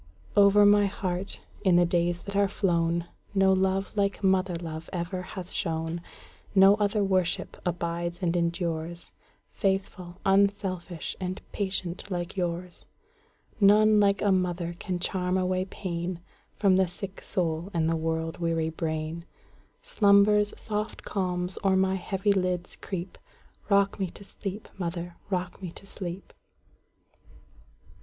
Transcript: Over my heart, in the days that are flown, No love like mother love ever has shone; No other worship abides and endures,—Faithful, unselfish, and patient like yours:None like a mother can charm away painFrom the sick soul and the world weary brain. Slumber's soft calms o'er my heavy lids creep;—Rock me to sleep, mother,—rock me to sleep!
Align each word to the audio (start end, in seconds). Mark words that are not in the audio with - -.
Over 0.35 0.65
my 0.65 0.87
heart, 0.87 1.41
in 1.63 1.75
the 1.75 1.85
days 1.85 2.23
that 2.23 2.35
are 2.35 2.47
flown, 2.47 3.05
No 3.35 3.53
love 3.53 3.95
like 3.95 4.23
mother 4.23 4.55
love 4.55 4.89
ever 4.91 5.21
has 5.21 5.53
shone; 5.53 6.01
No 6.55 6.73
other 6.77 7.03
worship 7.03 7.55
abides 7.67 8.17
and 8.23 8.35
endures,—Faithful, 8.35 10.17
unselfish, 10.25 11.15
and 11.19 11.39
patient 11.51 12.09
like 12.09 12.35
yours:None 12.35 13.99
like 13.99 14.23
a 14.23 14.31
mother 14.31 14.73
can 14.79 14.97
charm 14.97 15.37
away 15.37 15.65
painFrom 15.65 16.77
the 16.77 16.87
sick 16.87 17.21
soul 17.21 17.69
and 17.71 17.87
the 17.87 17.95
world 17.95 18.39
weary 18.39 18.71
brain. 18.71 19.25
Slumber's 19.83 20.51
soft 20.57 21.03
calms 21.03 21.59
o'er 21.63 21.75
my 21.75 21.93
heavy 21.93 22.33
lids 22.33 22.75
creep;—Rock 22.75 23.99
me 23.99 24.07
to 24.07 24.23
sleep, 24.23 24.67
mother,—rock 24.79 25.61
me 25.61 25.69
to 25.73 25.85
sleep! 25.85 26.33